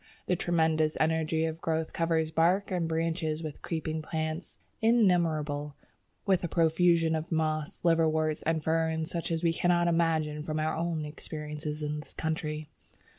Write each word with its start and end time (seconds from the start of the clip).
The 0.25 0.35
tremendous 0.35 0.97
energy 0.99 1.45
of 1.45 1.61
growth 1.61 1.93
covers 1.93 2.31
bark 2.31 2.71
and 2.71 2.89
branches 2.89 3.43
with 3.43 3.61
creeping 3.61 4.01
plants 4.01 4.57
innumerable, 4.81 5.75
with 6.25 6.43
a 6.43 6.47
profusion 6.47 7.13
of 7.13 7.31
moss, 7.31 7.79
liverworts, 7.83 8.41
and 8.41 8.63
ferns 8.63 9.11
such 9.11 9.29
as 9.31 9.43
we 9.43 9.53
cannot 9.53 9.87
imagine 9.87 10.41
from 10.41 10.59
our 10.59 10.75
own 10.75 11.05
experiences 11.05 11.83
in 11.83 11.99
this 11.99 12.15
country. 12.15 12.67